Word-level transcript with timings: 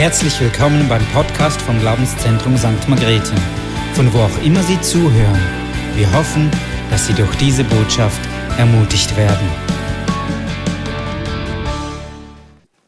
Herzlich 0.00 0.40
willkommen 0.40 0.88
beim 0.88 1.04
Podcast 1.12 1.60
vom 1.60 1.78
Glaubenszentrum 1.78 2.56
St. 2.56 2.88
Margrethe, 2.88 3.34
von 3.92 4.10
wo 4.14 4.20
auch 4.20 4.42
immer 4.42 4.62
Sie 4.62 4.80
zuhören. 4.80 5.38
Wir 5.94 6.10
hoffen, 6.14 6.50
dass 6.88 7.06
Sie 7.06 7.12
durch 7.12 7.36
diese 7.36 7.64
Botschaft 7.64 8.18
ermutigt 8.56 9.14
werden. 9.14 9.46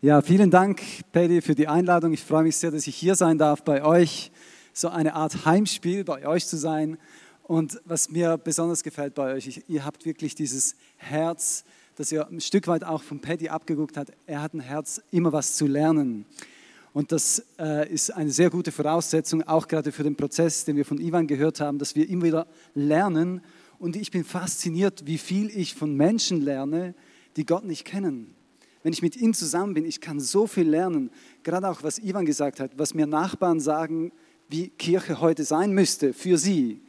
Ja, 0.00 0.22
vielen 0.22 0.50
Dank, 0.50 0.80
Paddy, 1.12 1.43
für 1.43 1.54
die 1.54 1.68
Einladung. 1.68 2.14
Ich 2.14 2.25
freue 2.25 2.45
mich 2.45 2.56
sehr, 2.56 2.70
dass 2.70 2.86
ich 2.86 2.96
hier 2.96 3.14
sein 3.14 3.36
darf 3.36 3.62
bei 3.62 3.84
euch. 3.84 4.32
So 4.72 4.88
eine 4.88 5.12
Art 5.12 5.44
Heimspiel 5.44 6.04
bei 6.04 6.26
euch 6.26 6.46
zu 6.46 6.56
sein. 6.56 6.96
Und 7.42 7.79
was 7.84 8.08
mir 8.08 8.38
besonders 8.38 8.82
gefällt 8.82 9.14
bei 9.14 9.34
euch, 9.34 9.62
ihr 9.68 9.84
habt 9.84 10.06
wirklich 10.06 10.34
dieses 10.34 10.76
Herz, 10.96 11.64
das 11.96 12.10
ihr 12.10 12.26
ein 12.26 12.40
Stück 12.40 12.68
weit 12.68 12.84
auch 12.84 13.02
von 13.02 13.20
Paddy 13.20 13.50
abgeguckt 13.50 13.98
hat. 13.98 14.08
Er 14.26 14.40
hat 14.40 14.54
ein 14.54 14.60
Herz, 14.60 15.02
immer 15.10 15.30
was 15.34 15.56
zu 15.56 15.66
lernen. 15.66 16.24
Und 16.92 17.10
das 17.10 17.45
äh, 17.59 17.91
ist 17.91 18.10
eine 18.10 18.30
sehr 18.30 18.51
gute 18.51 18.70
Voraussetzung, 18.70 19.42
auch 19.45 19.66
gerade 19.66 19.92
für 19.92 20.02
den 20.02 20.14
Prozess, 20.14 20.64
den 20.64 20.77
wir 20.77 20.84
von 20.84 20.98
Ivan 20.98 21.27
gehört 21.27 21.60
haben, 21.60 21.78
dass 21.78 21.96
wir 21.96 22.09
immer 22.09 22.24
wieder 22.24 22.46
lernen. 22.74 23.41
Und 23.78 23.96
ich 23.96 24.10
bin 24.10 24.24
fasziniert, 24.24 25.06
wie 25.06 25.18
viel 25.18 25.48
ich 25.48 25.74
von 25.74 25.96
Menschen 25.96 26.42
lerne, 26.42 26.95
die 27.37 27.46
Gott 27.46 27.65
nicht 27.65 27.87
kennen. 27.87 28.34
Wenn 28.82 28.92
ich 28.92 29.01
mit 29.01 29.16
ihnen 29.16 29.32
zusammen 29.32 29.74
bin, 29.74 29.87
ich 29.87 30.01
kann 30.01 30.20
so 30.20 30.46
viel 30.46 30.68
lernen. 30.68 31.10
Gerade 31.45 31.70
auch, 31.70 31.82
was 31.82 31.98
Ivan 31.98 32.27
gesagt 32.27 32.60
hat, 32.60 32.73
was 32.77 32.95
mir 32.95 33.06
Nachbarn 33.06 33.60
sagen, 33.60 34.12
wie 34.48 34.68
Kirche 34.68 35.20
heute 35.20 35.45
sein 35.45 35.73
müsste 35.73 36.12
für 36.12 36.37
sie. 36.37 36.82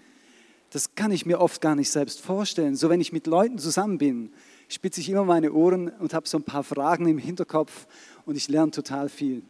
Das 0.71 0.95
kann 0.95 1.12
ich 1.12 1.26
mir 1.26 1.40
oft 1.40 1.62
gar 1.62 1.76
nicht 1.76 1.91
selbst 1.91 2.20
vorstellen. 2.20 2.76
So, 2.76 2.90
wenn 2.90 2.99
ich 2.99 3.13
mit 3.13 3.27
Leuten 3.27 3.59
zusammen 3.59 3.99
bin, 3.99 4.34
spitze 4.67 4.99
ich 4.99 5.09
immer 5.09 5.23
meine 5.23 5.54
Ohren 5.54 5.90
und 5.90 6.13
habe 6.13 6.27
so 6.27 6.38
ein 6.38 6.43
paar 6.43 6.63
Fragen 6.63 7.07
im 7.07 7.20
Hinterkopf 7.20 7.88
und 8.26 8.35
ich 8.35 8.49
lerne 8.49 8.71
total 8.71 9.07
viel. 9.07 9.43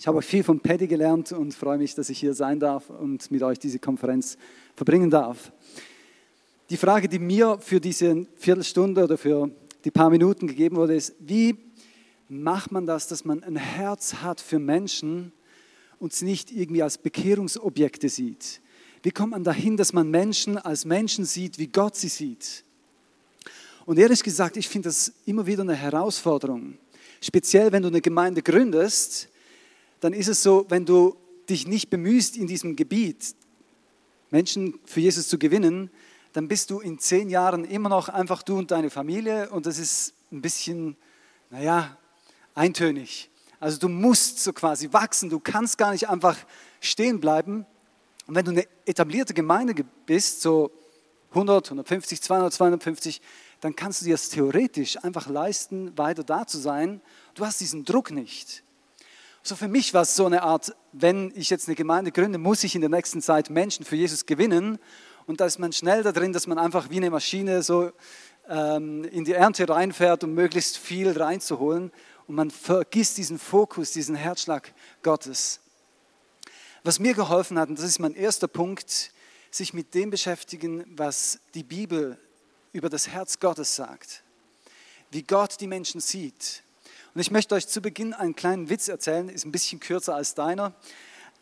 Ich 0.00 0.06
habe 0.06 0.22
viel 0.22 0.42
von 0.42 0.58
Paddy 0.58 0.86
gelernt 0.86 1.30
und 1.32 1.52
freue 1.52 1.76
mich, 1.76 1.94
dass 1.94 2.08
ich 2.08 2.18
hier 2.18 2.32
sein 2.32 2.58
darf 2.58 2.88
und 2.88 3.30
mit 3.30 3.42
euch 3.42 3.58
diese 3.58 3.78
Konferenz 3.78 4.38
verbringen 4.74 5.10
darf. 5.10 5.52
Die 6.70 6.78
Frage, 6.78 7.06
die 7.06 7.18
mir 7.18 7.58
für 7.60 7.80
diese 7.80 8.26
Viertelstunde 8.36 9.04
oder 9.04 9.18
für 9.18 9.50
die 9.84 9.90
paar 9.90 10.08
Minuten 10.08 10.46
gegeben 10.46 10.76
wurde, 10.76 10.94
ist, 10.94 11.12
wie 11.18 11.54
macht 12.30 12.72
man 12.72 12.86
das, 12.86 13.08
dass 13.08 13.26
man 13.26 13.42
ein 13.42 13.56
Herz 13.56 14.14
hat 14.22 14.40
für 14.40 14.58
Menschen 14.58 15.32
und 15.98 16.14
sie 16.14 16.24
nicht 16.24 16.50
irgendwie 16.50 16.82
als 16.82 16.96
Bekehrungsobjekte 16.96 18.08
sieht? 18.08 18.62
Wie 19.02 19.10
kommt 19.10 19.32
man 19.32 19.44
dahin, 19.44 19.76
dass 19.76 19.92
man 19.92 20.10
Menschen 20.10 20.56
als 20.56 20.86
Menschen 20.86 21.26
sieht, 21.26 21.58
wie 21.58 21.66
Gott 21.66 21.94
sie 21.94 22.08
sieht? 22.08 22.64
Und 23.84 23.98
ehrlich 23.98 24.22
gesagt, 24.22 24.56
ich 24.56 24.66
finde 24.66 24.88
das 24.88 25.12
immer 25.26 25.44
wieder 25.44 25.60
eine 25.60 25.74
Herausforderung. 25.74 26.78
Speziell, 27.20 27.70
wenn 27.70 27.82
du 27.82 27.88
eine 27.88 28.00
Gemeinde 28.00 28.40
gründest 28.40 29.29
dann 30.00 30.12
ist 30.12 30.28
es 30.28 30.42
so, 30.42 30.66
wenn 30.68 30.84
du 30.84 31.16
dich 31.48 31.66
nicht 31.66 31.90
bemühst 31.90 32.36
in 32.36 32.46
diesem 32.46 32.76
Gebiet, 32.76 33.34
Menschen 34.30 34.78
für 34.84 35.00
Jesus 35.00 35.28
zu 35.28 35.38
gewinnen, 35.38 35.90
dann 36.32 36.48
bist 36.48 36.70
du 36.70 36.80
in 36.80 36.98
zehn 36.98 37.28
Jahren 37.28 37.64
immer 37.64 37.88
noch 37.88 38.08
einfach 38.08 38.42
du 38.42 38.58
und 38.58 38.70
deine 38.70 38.90
Familie 38.90 39.50
und 39.50 39.66
das 39.66 39.78
ist 39.78 40.14
ein 40.30 40.40
bisschen, 40.40 40.96
naja, 41.50 41.96
eintönig. 42.54 43.30
Also 43.58 43.78
du 43.78 43.88
musst 43.88 44.42
so 44.42 44.52
quasi 44.52 44.92
wachsen, 44.92 45.28
du 45.28 45.40
kannst 45.40 45.76
gar 45.76 45.92
nicht 45.92 46.08
einfach 46.08 46.36
stehen 46.80 47.20
bleiben. 47.20 47.66
Und 48.26 48.34
wenn 48.34 48.44
du 48.44 48.52
eine 48.52 48.64
etablierte 48.86 49.34
Gemeinde 49.34 49.84
bist, 50.06 50.40
so 50.40 50.70
100, 51.30 51.66
150, 51.66 52.22
200, 52.22 52.52
250, 52.52 53.20
dann 53.60 53.76
kannst 53.76 54.00
du 54.00 54.06
dir 54.06 54.14
das 54.14 54.30
theoretisch 54.30 55.02
einfach 55.04 55.28
leisten, 55.28 55.96
weiter 55.98 56.24
da 56.24 56.46
zu 56.46 56.58
sein. 56.58 57.00
Du 57.34 57.44
hast 57.44 57.60
diesen 57.60 57.84
Druck 57.84 58.10
nicht. 58.10 58.62
So 59.42 59.56
für 59.56 59.68
mich 59.68 59.94
war 59.94 60.02
es 60.02 60.16
so 60.16 60.26
eine 60.26 60.42
Art, 60.42 60.74
wenn 60.92 61.32
ich 61.34 61.48
jetzt 61.48 61.66
eine 61.66 61.74
Gemeinde 61.74 62.12
gründe, 62.12 62.38
muss 62.38 62.62
ich 62.62 62.74
in 62.74 62.82
der 62.82 62.90
nächsten 62.90 63.22
Zeit 63.22 63.48
Menschen 63.48 63.86
für 63.86 63.96
Jesus 63.96 64.26
gewinnen. 64.26 64.78
Und 65.26 65.40
da 65.40 65.46
ist 65.46 65.58
man 65.58 65.72
schnell 65.72 66.02
da 66.02 66.12
drin, 66.12 66.32
dass 66.32 66.46
man 66.46 66.58
einfach 66.58 66.90
wie 66.90 66.98
eine 66.98 67.10
Maschine 67.10 67.62
so 67.62 67.90
ähm, 68.48 69.04
in 69.04 69.24
die 69.24 69.32
Ernte 69.32 69.66
reinfährt, 69.66 70.24
um 70.24 70.34
möglichst 70.34 70.76
viel 70.76 71.10
reinzuholen. 71.16 71.90
Und 72.26 72.34
man 72.34 72.50
vergisst 72.50 73.16
diesen 73.16 73.38
Fokus, 73.38 73.92
diesen 73.92 74.14
Herzschlag 74.14 74.74
Gottes. 75.02 75.60
Was 76.84 76.98
mir 76.98 77.14
geholfen 77.14 77.58
hat, 77.58 77.70
und 77.70 77.78
das 77.78 77.86
ist 77.86 77.98
mein 77.98 78.14
erster 78.14 78.48
Punkt, 78.48 79.12
sich 79.50 79.72
mit 79.72 79.94
dem 79.94 80.10
beschäftigen, 80.10 80.84
was 80.96 81.40
die 81.54 81.64
Bibel 81.64 82.18
über 82.72 82.90
das 82.90 83.08
Herz 83.08 83.40
Gottes 83.40 83.74
sagt. 83.74 84.22
Wie 85.10 85.22
Gott 85.22 85.60
die 85.60 85.66
Menschen 85.66 86.00
sieht 86.00 86.62
und 87.14 87.20
ich 87.20 87.30
möchte 87.30 87.54
euch 87.56 87.66
zu 87.66 87.80
Beginn 87.80 88.14
einen 88.14 88.36
kleinen 88.36 88.68
Witz 88.68 88.88
erzählen, 88.88 89.28
ist 89.28 89.44
ein 89.44 89.52
bisschen 89.52 89.80
kürzer 89.80 90.14
als 90.14 90.34
deiner. 90.34 90.72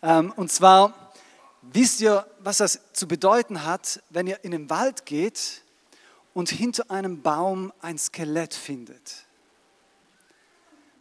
Ähm, 0.03 0.33
und 0.37 0.51
zwar, 0.51 1.13
wisst 1.61 2.01
ihr, 2.01 2.27
was 2.39 2.59
das 2.59 2.81
zu 2.95 3.07
bedeuten 3.07 3.65
hat, 3.65 4.03
wenn 4.09 4.27
ihr 4.27 4.43
in 4.45 4.53
den 4.53 4.71
Wald 4.71 5.05
geht 5.05 5.63
und 6.33 6.49
hinter 6.49 6.91
einem 6.91 7.21
Baum 7.21 7.73
ein 7.83 7.99
Skelett 7.99 8.55
findet? 8.55 9.27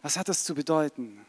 Was 0.02 0.18
hat 0.18 0.28
das 0.28 0.44
zu 0.44 0.54
bedeuten? 0.54 1.26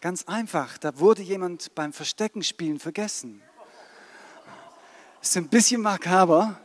Ganz 0.00 0.24
einfach, 0.24 0.78
da 0.78 0.98
wurde 0.98 1.22
jemand 1.22 1.74
beim 1.74 1.92
Versteckenspielen 1.92 2.78
vergessen. 2.78 3.42
Ist 5.20 5.36
ein 5.36 5.48
bisschen 5.48 5.82
makaber, 5.82 6.58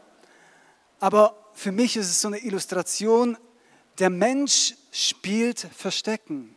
aber 0.99 1.35
für 1.53 1.71
mich 1.71 1.97
ist 1.97 2.09
es 2.09 2.21
so 2.21 2.27
eine 2.27 2.39
Illustration, 2.39 3.37
der 4.01 4.09
Mensch 4.09 4.73
spielt 4.91 5.59
Verstecken. 5.59 6.55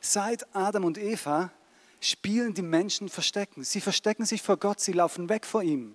Seit 0.00 0.52
Adam 0.52 0.84
und 0.84 0.98
Eva 0.98 1.52
spielen 2.00 2.54
die 2.54 2.62
Menschen 2.62 3.08
Verstecken. 3.08 3.62
Sie 3.62 3.80
verstecken 3.80 4.26
sich 4.26 4.42
vor 4.42 4.56
Gott, 4.56 4.80
sie 4.80 4.90
laufen 4.90 5.28
weg 5.28 5.46
vor 5.46 5.62
ihm. 5.62 5.94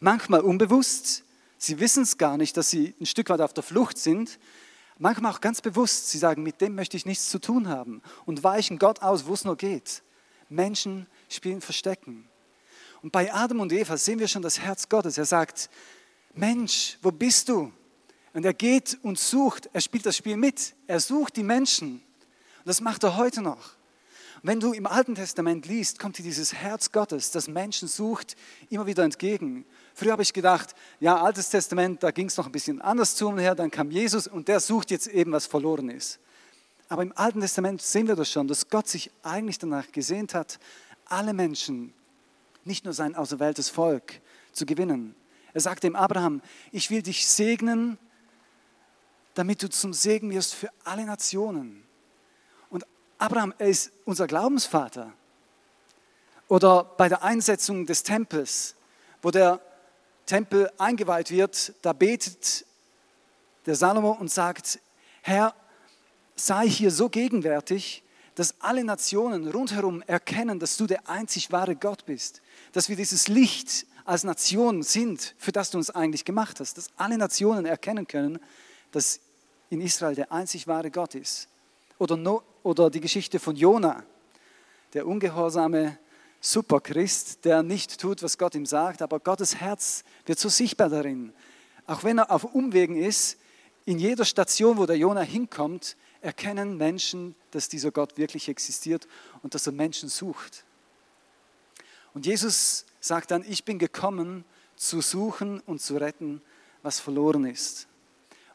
Manchmal 0.00 0.40
unbewusst, 0.40 1.22
sie 1.58 1.78
wissen 1.78 2.02
es 2.02 2.18
gar 2.18 2.36
nicht, 2.38 2.56
dass 2.56 2.70
sie 2.70 2.92
ein 3.00 3.06
Stück 3.06 3.28
weit 3.28 3.40
auf 3.40 3.52
der 3.52 3.62
Flucht 3.62 3.98
sind. 3.98 4.40
Manchmal 4.98 5.30
auch 5.30 5.40
ganz 5.40 5.60
bewusst, 5.60 6.10
sie 6.10 6.18
sagen, 6.18 6.42
mit 6.42 6.60
dem 6.60 6.74
möchte 6.74 6.96
ich 6.96 7.06
nichts 7.06 7.30
zu 7.30 7.38
tun 7.38 7.68
haben 7.68 8.02
und 8.26 8.42
weichen 8.42 8.80
Gott 8.80 9.00
aus, 9.02 9.26
wo 9.26 9.34
es 9.34 9.44
nur 9.44 9.56
geht. 9.56 10.02
Menschen 10.48 11.06
spielen 11.28 11.60
Verstecken. 11.60 12.28
Und 13.00 13.12
bei 13.12 13.32
Adam 13.32 13.60
und 13.60 13.72
Eva 13.72 13.96
sehen 13.96 14.18
wir 14.18 14.26
schon 14.26 14.42
das 14.42 14.58
Herz 14.58 14.88
Gottes. 14.88 15.18
Er 15.18 15.24
sagt, 15.24 15.70
Mensch, 16.34 16.98
wo 17.00 17.12
bist 17.12 17.48
du? 17.48 17.72
Und 18.38 18.44
er 18.44 18.54
geht 18.54 18.96
und 19.02 19.18
sucht, 19.18 19.68
er 19.72 19.80
spielt 19.80 20.06
das 20.06 20.16
Spiel 20.16 20.36
mit. 20.36 20.76
Er 20.86 21.00
sucht 21.00 21.34
die 21.34 21.42
Menschen. 21.42 21.94
Und 21.94 22.66
das 22.66 22.80
macht 22.80 23.02
er 23.02 23.16
heute 23.16 23.42
noch. 23.42 23.70
Wenn 24.44 24.60
du 24.60 24.72
im 24.72 24.86
Alten 24.86 25.16
Testament 25.16 25.66
liest, 25.66 25.98
kommt 25.98 26.18
dir 26.18 26.22
dieses 26.22 26.54
Herz 26.54 26.92
Gottes, 26.92 27.32
das 27.32 27.48
Menschen 27.48 27.88
sucht, 27.88 28.36
immer 28.70 28.86
wieder 28.86 29.02
entgegen. 29.02 29.66
Früher 29.92 30.12
habe 30.12 30.22
ich 30.22 30.32
gedacht, 30.32 30.76
ja, 31.00 31.20
Altes 31.20 31.50
Testament, 31.50 32.04
da 32.04 32.12
ging 32.12 32.28
es 32.28 32.36
noch 32.36 32.46
ein 32.46 32.52
bisschen 32.52 32.80
anders 32.80 33.16
zu 33.16 33.26
und 33.26 33.38
her, 33.38 33.56
dann 33.56 33.72
kam 33.72 33.90
Jesus 33.90 34.28
und 34.28 34.46
der 34.46 34.60
sucht 34.60 34.92
jetzt 34.92 35.08
eben, 35.08 35.32
was 35.32 35.46
verloren 35.46 35.90
ist. 35.90 36.20
Aber 36.88 37.02
im 37.02 37.12
Alten 37.16 37.40
Testament 37.40 37.82
sehen 37.82 38.06
wir 38.06 38.14
das 38.14 38.30
schon, 38.30 38.46
dass 38.46 38.68
Gott 38.68 38.86
sich 38.86 39.10
eigentlich 39.24 39.58
danach 39.58 39.90
gesehnt 39.90 40.34
hat, 40.34 40.60
alle 41.06 41.34
Menschen, 41.34 41.92
nicht 42.62 42.84
nur 42.84 42.94
sein 42.94 43.16
auserwähltes 43.16 43.68
Volk, 43.68 44.20
zu 44.52 44.64
gewinnen. 44.64 45.16
Er 45.54 45.60
sagte 45.60 45.88
dem 45.88 45.96
Abraham, 45.96 46.40
ich 46.70 46.88
will 46.88 47.02
dich 47.02 47.26
segnen 47.26 47.98
damit 49.38 49.62
du 49.62 49.70
zum 49.70 49.92
Segen 49.92 50.32
wirst 50.32 50.52
für 50.52 50.68
alle 50.82 51.04
Nationen. 51.04 51.84
Und 52.70 52.84
Abraham, 53.18 53.54
er 53.56 53.68
ist 53.68 53.92
unser 54.04 54.26
Glaubensvater. 54.26 55.12
Oder 56.48 56.82
bei 56.82 57.08
der 57.08 57.22
Einsetzung 57.22 57.86
des 57.86 58.02
Tempels, 58.02 58.74
wo 59.22 59.30
der 59.30 59.60
Tempel 60.26 60.68
eingeweiht 60.76 61.30
wird, 61.30 61.72
da 61.82 61.92
betet 61.92 62.66
der 63.64 63.76
Salomo 63.76 64.10
und 64.10 64.28
sagt, 64.28 64.80
Herr, 65.22 65.54
sei 66.34 66.68
hier 66.68 66.90
so 66.90 67.08
gegenwärtig, 67.08 68.02
dass 68.34 68.60
alle 68.60 68.82
Nationen 68.82 69.46
rundherum 69.46 70.02
erkennen, 70.02 70.58
dass 70.58 70.76
du 70.76 70.88
der 70.88 71.08
einzig 71.08 71.52
wahre 71.52 71.76
Gott 71.76 72.06
bist, 72.06 72.42
dass 72.72 72.88
wir 72.88 72.96
dieses 72.96 73.28
Licht 73.28 73.86
als 74.04 74.24
Nation 74.24 74.82
sind, 74.82 75.36
für 75.38 75.52
das 75.52 75.70
du 75.70 75.78
uns 75.78 75.90
eigentlich 75.90 76.24
gemacht 76.24 76.58
hast, 76.58 76.76
dass 76.76 76.88
alle 76.96 77.16
Nationen 77.18 77.66
erkennen 77.66 78.08
können, 78.08 78.40
dass 78.90 79.20
in 79.70 79.80
Israel 79.80 80.14
der 80.14 80.32
einzig 80.32 80.66
wahre 80.66 80.90
Gott 80.90 81.14
ist. 81.14 81.48
Oder, 81.98 82.16
no, 82.16 82.42
oder 82.62 82.90
die 82.90 83.00
Geschichte 83.00 83.38
von 83.38 83.56
Jona, 83.56 84.04
der 84.94 85.06
ungehorsame 85.06 85.98
Superchrist, 86.40 87.44
der 87.44 87.62
nicht 87.62 88.00
tut, 88.00 88.22
was 88.22 88.38
Gott 88.38 88.54
ihm 88.54 88.66
sagt, 88.66 89.02
aber 89.02 89.18
Gottes 89.18 89.56
Herz 89.56 90.04
wird 90.26 90.38
so 90.38 90.48
sichtbar 90.48 90.88
darin. 90.88 91.32
Auch 91.86 92.04
wenn 92.04 92.18
er 92.18 92.30
auf 92.30 92.44
Umwegen 92.44 92.96
ist, 92.96 93.38
in 93.84 93.98
jeder 93.98 94.24
Station, 94.24 94.78
wo 94.78 94.86
der 94.86 94.98
Jona 94.98 95.22
hinkommt, 95.22 95.96
erkennen 96.20 96.76
Menschen, 96.76 97.34
dass 97.50 97.68
dieser 97.68 97.90
Gott 97.90 98.18
wirklich 98.18 98.48
existiert 98.48 99.08
und 99.42 99.54
dass 99.54 99.66
er 99.66 99.72
Menschen 99.72 100.08
sucht. 100.08 100.64
Und 102.14 102.26
Jesus 102.26 102.84
sagt 103.00 103.30
dann, 103.30 103.44
ich 103.48 103.64
bin 103.64 103.78
gekommen, 103.78 104.44
zu 104.76 105.00
suchen 105.00 105.60
und 105.60 105.80
zu 105.80 105.96
retten, 105.96 106.40
was 106.82 107.00
verloren 107.00 107.44
ist. 107.44 107.88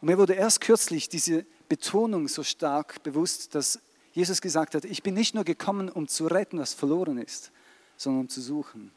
Und 0.04 0.10
mir 0.10 0.18
wurde 0.18 0.34
erst 0.34 0.60
kürzlich 0.60 1.08
diese 1.08 1.46
Betonung 1.70 2.28
so 2.28 2.44
stark 2.44 3.02
bewusst, 3.04 3.56
dass 3.56 3.80
Jesus 4.12 4.42
gesagt 4.42 4.76
hat, 4.76 4.84
ich 4.84 5.02
bin 5.02 5.14
nicht 5.14 5.34
nur 5.34 5.46
gekommen, 5.46 5.88
um 5.88 6.10
zu 6.10 6.28
retten, 6.28 6.60
was 6.60 6.74
verloren 6.74 7.18
ist, 7.18 7.54
sondern 7.96 8.24
um 8.24 8.28
zu 8.28 8.42
suchen. 8.42 8.92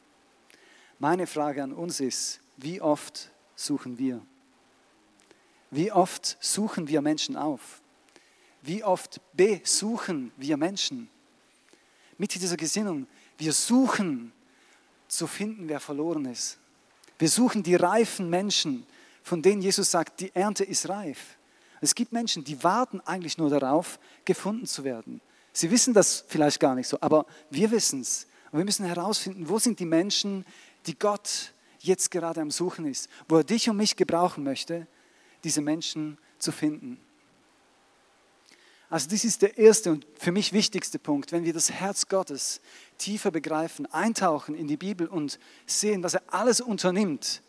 Meine 0.99 1.25
Frage 1.25 1.63
an 1.63 1.71
uns 1.71 2.01
ist, 2.01 2.41
wie 2.57 2.81
oft 2.81 3.31
suchen 3.55 3.97
wir? 3.97 4.21
Wie 5.71 5.93
oft 5.93 6.35
suchen 6.41 6.89
wir 6.89 6.99
Menschen 6.99 7.37
auf? 7.37 7.81
Wie 8.61 8.83
oft 8.83 9.21
besuchen 9.31 10.33
wir 10.35 10.57
Menschen? 10.57 11.09
Mit 12.17 12.35
dieser 12.35 12.57
Gesinnung, 12.57 13.07
wir 13.37 13.53
suchen 13.53 14.33
zu 15.07 15.25
finden, 15.25 15.69
wer 15.69 15.79
verloren 15.79 16.25
ist. 16.25 16.57
Wir 17.17 17.29
suchen 17.29 17.63
die 17.63 17.75
reifen 17.75 18.29
Menschen, 18.29 18.85
von 19.27 19.41
denen 19.41 19.61
Jesus 19.61 19.91
sagt, 19.91 20.21
die 20.21 20.33
Ernte 20.33 20.63
ist 20.63 20.87
reif. 20.87 21.37
Es 21.81 21.93
gibt 21.93 22.13
Menschen, 22.13 22.43
die 22.43 22.63
warten 22.63 23.01
eigentlich 23.01 23.37
nur 23.37 23.49
darauf, 23.49 23.99
gefunden 24.25 24.65
zu 24.65 24.83
werden. 24.83 25.21
Sie 25.51 25.69
wissen 25.69 25.93
das 25.93 26.23
vielleicht 26.27 26.59
gar 26.59 26.75
nicht 26.75 26.87
so, 26.87 26.97
aber 27.01 27.25
wir 27.49 27.69
wissen 27.71 28.01
es. 28.01 28.25
Und 28.51 28.59
wir 28.59 28.65
müssen 28.65 28.85
herausfinden, 28.85 29.49
wo 29.49 29.59
sind 29.59 29.79
die 29.79 29.85
Menschen, 29.85 30.45
die 30.85 30.97
Gott 30.97 31.53
jetzt 31.79 32.09
gerade 32.09 32.41
am 32.41 32.51
Suchen 32.51 32.85
ist, 32.85 33.09
wo 33.27 33.37
er 33.37 33.43
dich 33.43 33.69
und 33.69 33.77
mich 33.77 33.95
gebrauchen 33.95 34.43
möchte, 34.43 34.87
diese 35.43 35.61
Menschen 35.61 36.17
zu 36.39 36.51
finden. 36.51 36.99
Also 38.89 39.09
das 39.09 39.25
ist 39.25 39.41
der 39.41 39.57
erste 39.57 39.91
und 39.91 40.07
für 40.17 40.31
mich 40.31 40.53
wichtigste 40.53 40.97
Punkt, 40.97 41.33
wenn 41.33 41.43
wir 41.43 41.53
das 41.53 41.69
Herz 41.69 42.07
Gottes 42.07 42.61
tiefer 42.97 43.31
begreifen, 43.31 43.85
eintauchen 43.87 44.55
in 44.55 44.67
die 44.67 44.77
Bibel 44.77 45.07
und 45.07 45.37
sehen, 45.65 46.01
was 46.03 46.13
er 46.13 46.23
alles 46.27 46.61
unternimmt. 46.61 47.41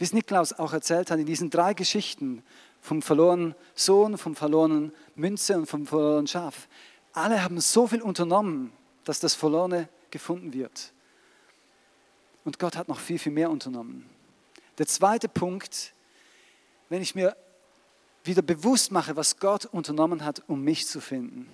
Wie 0.00 0.04
es 0.04 0.14
Niklaus 0.14 0.54
auch 0.54 0.72
erzählt 0.72 1.10
hat 1.10 1.18
in 1.18 1.26
diesen 1.26 1.50
drei 1.50 1.74
Geschichten 1.74 2.42
vom 2.80 3.02
verlorenen 3.02 3.54
Sohn, 3.74 4.16
vom 4.16 4.34
verlorenen 4.34 4.94
Münze 5.14 5.58
und 5.58 5.66
vom 5.66 5.86
verlorenen 5.86 6.26
Schaf. 6.26 6.68
Alle 7.12 7.44
haben 7.44 7.60
so 7.60 7.86
viel 7.86 8.00
unternommen, 8.00 8.72
dass 9.04 9.20
das 9.20 9.34
Verlorene 9.34 9.90
gefunden 10.10 10.54
wird. 10.54 10.94
Und 12.46 12.58
Gott 12.58 12.76
hat 12.76 12.88
noch 12.88 12.98
viel, 12.98 13.18
viel 13.18 13.32
mehr 13.32 13.50
unternommen. 13.50 14.08
Der 14.78 14.86
zweite 14.86 15.28
Punkt, 15.28 15.92
wenn 16.88 17.02
ich 17.02 17.14
mir 17.14 17.36
wieder 18.24 18.40
bewusst 18.40 18.92
mache, 18.92 19.16
was 19.16 19.38
Gott 19.38 19.66
unternommen 19.66 20.24
hat, 20.24 20.42
um 20.46 20.64
mich 20.64 20.86
zu 20.86 21.02
finden. 21.02 21.46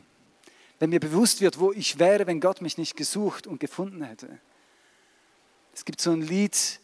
Wenn 0.79 0.91
mir 0.91 1.01
bewusst 1.01 1.41
wird, 1.41 1.59
wo 1.59 1.73
ich 1.73 1.99
wäre, 1.99 2.29
wenn 2.29 2.39
Gott 2.39 2.61
mich 2.61 2.79
nicht 2.79 2.95
gesucht 2.95 3.49
und 3.49 3.59
gefunden 3.59 4.05
hätte. 4.05 4.39
Es 5.75 5.85
gibt 5.85 6.01
so 6.01 6.13
ein 6.13 6.23
Lied, 6.23 6.79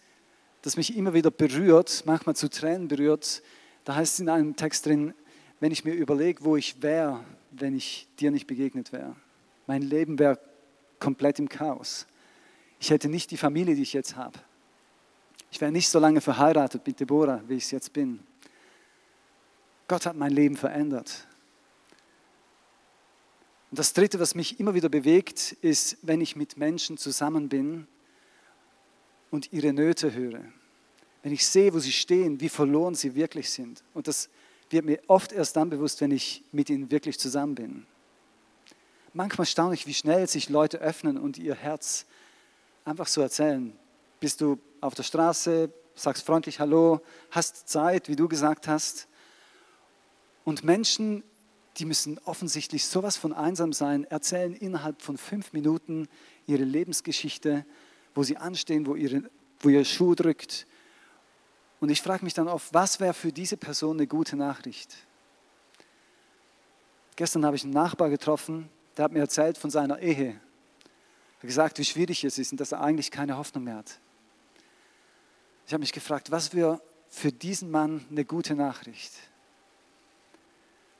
das 0.63 0.77
mich 0.77 0.97
immer 0.97 1.13
wieder 1.13 1.31
berührt, 1.31 2.05
manchmal 2.07 2.37
zu 2.37 2.49
Tränen 2.49 2.89
berührt. 2.89 3.43
Da 3.85 3.97
heißt 3.97 4.15
es 4.15 4.21
in 4.21 4.29
einem 4.29 4.57
Text 4.57 4.87
drin, 4.87 5.13
wenn 5.61 5.73
ich 5.73 5.85
mir 5.85 5.93
überlege, 5.93 6.45
wo 6.45 6.57
ich 6.57 6.83
wäre, 6.83 7.25
wenn 7.51 7.77
ich 7.77 8.09
dir 8.19 8.31
nicht 8.31 8.47
begegnet 8.47 8.93
wäre. 8.93 9.15
Mein 9.67 9.83
Leben 9.83 10.19
wäre 10.19 10.39
komplett 10.99 11.39
im 11.39 11.49
Chaos. 11.49 12.07
Ich 12.79 12.91
hätte 12.91 13.09
nicht 13.09 13.31
die 13.31 13.37
Familie, 13.37 13.75
die 13.75 13.83
ich 13.83 13.93
jetzt 13.93 14.17
habe. 14.17 14.39
Ich 15.51 15.61
wäre 15.61 15.73
nicht 15.73 15.89
so 15.89 15.99
lange 15.99 16.21
verheiratet 16.21 16.87
mit 16.87 16.99
Deborah, 16.99 17.43
wie 17.47 17.55
ich 17.55 17.65
es 17.65 17.71
jetzt 17.73 17.93
bin. 17.93 18.21
Gott 19.89 20.07
hat 20.07 20.17
mein 20.17 20.33
Leben 20.33 20.57
verändert. 20.57 21.27
Und 23.71 23.79
das 23.79 23.93
Dritte, 23.93 24.19
was 24.21 24.35
mich 24.35 24.61
immer 24.61 24.75
wieder 24.75 24.89
bewegt, 24.89 25.53
ist, 25.61 25.99
wenn 26.03 26.21
ich 26.21 26.37
mit 26.37 26.57
Menschen 26.57 26.97
zusammen 26.97 27.49
bin 27.49 27.87
und 29.33 29.53
ihre 29.53 29.73
Nöte 29.73 30.15
höre. 30.15 30.45
Wenn 31.23 31.33
ich 31.33 31.45
sehe, 31.45 31.73
wo 31.75 31.81
sie 31.81 31.91
stehen, 31.91 32.41
wie 32.41 32.49
verloren 32.49 32.95
sie 32.95 33.17
wirklich 33.17 33.51
sind. 33.51 33.83
Und 33.95 34.07
das 34.07 34.29
wird 34.71 34.85
mir 34.85 35.01
oft 35.09 35.33
erst 35.33 35.57
dann 35.57 35.71
bewusst, 35.71 36.01
wenn 36.01 36.11
ich 36.11 36.45
mit 36.53 36.71
ihnen 36.71 36.91
wirklich 36.91 37.19
zusammen 37.19 37.55
bin. 37.55 37.87
Manchmal 39.15 39.47
staune 39.47 39.75
ich, 39.75 39.87
wie 39.87 39.95
schnell 39.95 40.29
sich 40.29 40.49
Leute 40.49 40.79
öffnen 40.79 41.19
und 41.19 41.39
ihr 41.39 41.55
Herz 41.55 42.07
einfach 42.85 43.07
so 43.07 43.21
erzählen. 43.21 43.73
Bist 44.21 44.41
du 44.41 44.59
auf 44.81 44.95
der 44.95 45.03
Straße, 45.03 45.73
sagst 45.95 46.27
freundlich 46.27 46.61
Hallo, 46.61 47.01
hast 47.31 47.69
Zeit, 47.69 48.09
wie 48.09 48.17
du 48.17 48.29
gesagt 48.29 48.69
hast. 48.69 49.09
Und 50.45 50.63
Menschen, 50.63 51.23
die 51.79 51.85
müssen 51.87 52.19
offensichtlich 52.25 52.85
sowas 52.85 53.17
von 53.17 53.33
einsam 53.33 53.73
sein, 53.73 54.05
erzählen 54.05 54.55
innerhalb 54.55 55.01
von 55.01 55.17
fünf 55.17 55.53
Minuten 55.53 56.09
ihre 56.47 56.65
Lebensgeschichte, 56.65 57.65
wo 58.15 58.23
sie 58.23 58.37
anstehen, 58.37 58.87
wo, 58.87 58.95
ihre, 58.95 59.23
wo 59.61 59.69
ihr 59.69 59.85
Schuh 59.85 60.15
drückt. 60.15 60.67
Und 61.81 61.91
ich 61.91 62.03
frage 62.03 62.25
mich 62.25 62.35
dann 62.35 62.49
oft, 62.49 62.73
was 62.73 63.01
wäre 63.01 63.15
für 63.15 63.33
diese 63.33 63.57
Person 63.57 63.97
eine 63.97 64.07
gute 64.07 64.37
Nachricht? 64.37 64.95
Gestern 67.17 67.45
habe 67.45 67.57
ich 67.57 67.65
einen 67.65 67.73
Nachbar 67.73 68.09
getroffen, 68.09 68.69
der 68.97 69.05
hat 69.05 69.13
mir 69.13 69.21
erzählt 69.21 69.59
von 69.59 69.71
seiner 69.71 69.99
Ehe. 69.99 70.29
Er 70.29 70.35
hat 70.35 71.41
gesagt, 71.41 71.79
wie 71.79 71.85
schwierig 71.85 72.25
es 72.25 72.39
ist 72.39 72.53
und 72.53 72.61
dass 72.61 72.73
er 72.73 72.81
eigentlich 72.81 73.11
keine 73.11 73.37
Hoffnung 73.37 73.65
mehr 73.65 73.77
hat. 73.77 73.99
Ich 75.67 75.73
habe 75.73 75.81
mich 75.81 75.93
gefragt, 75.93 76.31
was 76.31 76.55
wäre 76.55 76.81
für 77.09 77.33
diesen 77.33 77.71
Mann 77.71 78.05
eine 78.11 78.25
gute 78.25 78.55
Nachricht? 78.55 79.13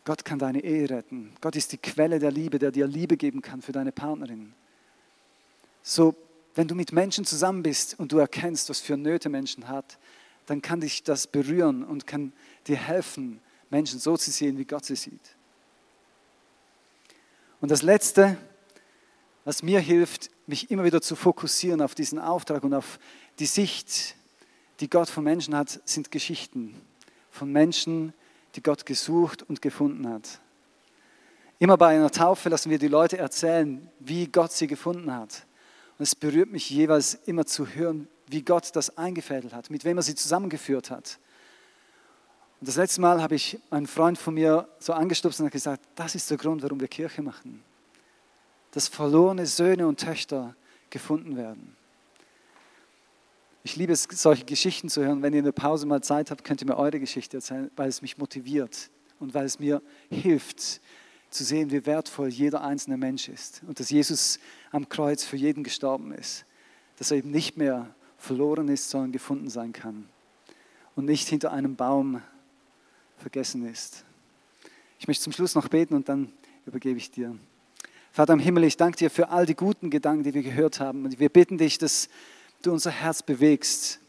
Gott 0.05 0.25
kann 0.25 0.39
deine 0.39 0.63
Ehe 0.65 0.91
retten. 0.91 1.33
Gott 1.41 1.55
ist 1.57 1.73
die 1.73 1.79
Quelle 1.79 2.19
der 2.19 2.33
Liebe, 2.33 2.59
der 2.59 2.73
dir 2.73 2.87
Liebe 2.87 3.17
geben 3.17 3.41
kann 3.41 3.63
für 3.63 3.73
deine 3.73 3.93
Partnerin. 3.93 4.53
So, 5.83 6.15
wenn 6.55 6.69
du 6.69 6.75
mit 6.75 6.93
Menschen 6.93 7.25
zusammen 7.25 7.63
bist 7.63 7.99
und 7.99 8.13
du 8.13 8.19
erkennst, 8.19 8.69
was 8.69 8.81
für 8.81 8.97
Nöte 8.97 9.29
Menschen 9.29 9.69
hat, 9.69 9.99
dann 10.47 10.61
kann 10.61 10.81
dich 10.81 11.03
das 11.03 11.27
berühren 11.27 11.85
und 11.85 12.07
kann 12.07 12.33
dir 12.67 12.77
helfen, 12.77 13.41
Menschen 13.71 13.99
so 13.99 14.17
zu 14.17 14.31
sehen, 14.31 14.59
wie 14.59 14.65
Gott 14.65 14.85
sie 14.85 14.97
sieht. 14.97 15.37
Und 17.61 17.71
das 17.71 17.83
Letzte, 17.83 18.37
was 19.45 19.63
mir 19.63 19.81
hilft, 19.81 20.31
mich 20.47 20.71
immer 20.71 20.85
wieder 20.85 21.01
zu 21.01 21.17
fokussieren 21.17 21.81
auf 21.81 21.95
diesen 21.95 22.19
Auftrag 22.19 22.65
und 22.65 22.75
auf 22.75 22.99
die 23.39 23.47
Sicht, 23.47 24.17
die 24.81 24.91
Gott 24.91 25.09
von 25.09 25.25
Menschen 25.25 25.57
hat, 25.57 25.81
sind 25.85 26.11
Geschichten 26.11 26.75
von 27.31 27.51
Menschen, 27.51 28.13
die 28.57 28.63
Gott 28.63 28.85
gesucht 28.85 29.43
und 29.43 29.63
gefunden 29.63 30.09
hat. 30.09 30.41
Immer 31.59 31.77
bei 31.77 31.95
einer 31.95 32.11
Taufe 32.11 32.49
lassen 32.49 32.71
wir 32.71 32.79
die 32.79 32.89
Leute 32.89 33.17
erzählen, 33.17 33.89
wie 34.01 34.27
Gott 34.27 34.53
sie 34.53 34.67
gefunden 34.67 35.15
hat. 35.15 35.47
Und 36.03 36.09
es 36.09 36.17
berührt 36.17 36.51
mich 36.51 36.69
jeweils 36.69 37.15
immer 37.27 37.47
zu 37.47 37.65
hören, 37.65 38.09
wie 38.27 38.43
Gott 38.43 38.75
das 38.75 38.99
eingefädelt 38.99 39.55
hat, 39.55 39.71
mit 39.71 39.85
wem 39.85 39.99
er 39.99 40.03
sie 40.03 40.17
zusammengeführt 40.17 40.91
hat. 40.91 41.21
Und 42.59 42.67
das 42.67 42.75
letzte 42.75 43.01
Mal 43.01 43.23
habe 43.23 43.37
ich 43.37 43.61
einen 43.71 43.87
Freund 43.87 44.19
von 44.19 44.35
mir 44.35 44.69
so 44.81 44.95
angestupst 44.95 45.39
und 45.41 45.53
gesagt, 45.53 45.85
das 45.95 46.17
ist 46.17 46.29
der 46.29 46.39
Grund, 46.39 46.61
warum 46.65 46.81
wir 46.81 46.89
Kirche 46.89 47.23
machen. 47.23 47.63
Dass 48.73 48.89
verlorene 48.89 49.47
Söhne 49.47 49.87
und 49.87 50.01
Töchter 50.01 50.57
gefunden 50.91 51.37
werden. 51.37 51.77
Ich 53.63 53.77
liebe 53.77 53.93
es, 53.93 54.09
solche 54.11 54.45
Geschichten 54.45 54.89
zu 54.89 55.05
hören. 55.05 55.23
Wenn 55.23 55.35
ihr 55.35 55.39
in 55.39 55.45
der 55.45 55.53
Pause 55.53 55.87
mal 55.87 56.03
Zeit 56.03 56.33
habt, 56.33 56.43
könnt 56.43 56.63
ihr 56.63 56.67
mir 56.67 56.79
eure 56.79 56.99
Geschichte 56.99 57.37
erzählen, 57.37 57.71
weil 57.77 57.89
es 57.89 58.03
mich 58.03 58.19
motiviert 58.19 58.91
und 59.21 59.35
weil 59.35 59.45
es 59.45 59.61
mir 59.61 59.81
hilft 60.11 60.81
zu 61.33 61.45
sehen, 61.45 61.71
wie 61.71 61.87
wertvoll 61.87 62.29
jeder 62.29 62.63
einzelne 62.63 62.97
Mensch 62.97 63.29
ist 63.29 63.63
und 63.67 63.81
dass 63.81 63.91
Jesus 63.91 64.39
am 64.71 64.89
Kreuz 64.89 65.25
für 65.25 65.37
jeden 65.37 65.65
gestorben 65.65 66.13
ist. 66.13 66.45
Dass 66.99 67.11
er 67.11 67.17
eben 67.17 67.31
nicht 67.31 67.57
mehr 67.57 67.95
verloren 68.19 68.69
ist, 68.69 68.91
sondern 68.91 69.13
gefunden 69.13 69.51
sein 69.51 69.73
kann 69.73 70.09
und 70.95 71.07
nicht 71.07 71.29
hinter 71.29 71.53
einem 71.53 71.75
Baum 71.75 72.23
vergessen 73.19 73.67
ist. 73.67 74.05
Ich 74.99 75.09
möchte 75.09 75.25
zum 75.25 75.33
Schluss 75.33 75.55
noch 75.55 75.69
beten 75.69 75.95
und 75.95 76.09
dann 76.09 76.33
übergebe 76.67 76.99
ich 76.99 77.11
dir. 77.11 77.37
Vater 78.13 78.35
im 78.35 78.39
Himmel, 78.39 78.65
ich 78.65 78.77
danke 78.77 78.99
dir 78.99 79.11
für 79.11 79.31
all 79.31 79.47
die 79.47 79.55
guten 79.55 79.89
Gedanken, 79.89 80.23
die 80.23 80.35
wir 80.35 80.43
gehört 80.43 80.81
haben. 80.81 81.05
Und 81.05 81.19
wir 81.19 81.31
bitten 81.31 81.57
dich, 81.57 81.79
dass 81.79 82.09
du 82.61 82.73
unser 82.73 82.91
Herz 82.91 83.23
bewegst, 83.23 84.01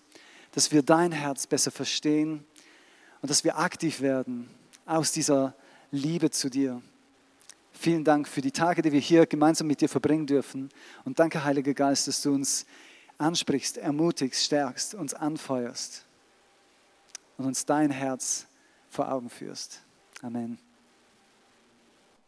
dass 0.52 0.72
wir 0.72 0.84
dein 0.84 1.12
Herz 1.12 1.48
besser 1.48 1.72
verstehen 1.72 2.44
und 3.22 3.30
dass 3.30 3.44
wir 3.44 3.58
aktiv 3.58 4.02
werden 4.02 4.50
aus 4.86 5.14
dieser 5.14 5.56
Liebe 5.90 6.30
zu 6.30 6.50
dir. 6.50 6.82
Vielen 7.84 8.06
Dank 8.06 8.30
für 8.30 8.40
die 8.40 8.54
Tage, 8.54 8.82
die 8.82 8.94
wir 8.94 9.02
hier 9.02 9.26
gemeinsam 9.26 9.68
mit 9.68 9.82
dir 9.82 9.90
verbringen 9.90 10.26
dürfen. 10.26 10.70
Und 11.04 11.20
danke, 11.20 11.44
Heiliger 11.44 11.74
Geist, 11.74 12.08
dass 12.08 12.22
du 12.22 12.34
uns 12.34 12.66
ansprichst, 13.18 13.78
ermutigst, 13.78 14.46
stärkst, 14.46 14.96
uns 14.96 15.14
anfeuerst 15.14 16.06
und 17.38 17.46
uns 17.46 17.66
dein 17.66 17.92
Herz 17.92 18.48
vor 18.90 19.12
Augen 19.12 19.30
führst. 19.30 19.82
Amen. 20.22 20.60